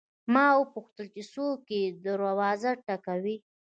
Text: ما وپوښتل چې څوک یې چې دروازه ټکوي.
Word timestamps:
ما 0.33 0.45
وپوښتل 0.61 1.07
چې 1.15 1.21
څوک 1.33 1.59
یې 1.75 1.81
چې 1.93 1.99
دروازه 2.05 2.71
ټکوي. 2.85 3.35